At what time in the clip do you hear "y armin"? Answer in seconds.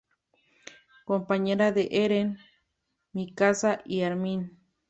3.85-4.57